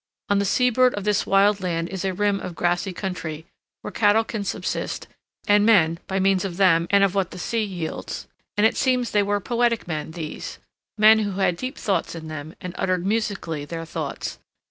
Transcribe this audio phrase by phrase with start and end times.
[0.29, 3.45] On the seaboard of this wild land is a rim of grassy country,
[3.83, 5.07] where cattle can subsist,
[5.47, 8.27] and men by means of them and of what the sea yields;
[8.57, 10.57] and it seems they were poetic men these,
[10.97, 14.39] men who had deep thoughts in them and uttered musically their thoughts.